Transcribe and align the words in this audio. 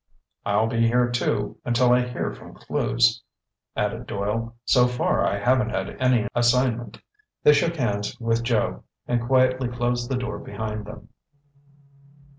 "I'll 0.47 0.65
be 0.65 0.87
here, 0.87 1.11
too, 1.11 1.59
until 1.63 1.93
I 1.93 2.07
hear 2.07 2.33
from 2.33 2.55
Clewes," 2.55 3.21
added 3.75 4.07
Doyle. 4.07 4.55
"So 4.65 4.87
far 4.87 5.23
I 5.23 5.37
haven't 5.37 5.69
had 5.69 5.95
any 6.01 6.27
assignment." 6.33 6.97
They 7.43 7.53
shook 7.53 7.75
hands 7.75 8.19
with 8.19 8.41
Joe, 8.43 8.83
and 9.07 9.21
quietly 9.21 9.67
closed 9.67 10.09
the 10.09 10.17
door 10.17 10.39
behind 10.39 10.85
them. 10.85 11.09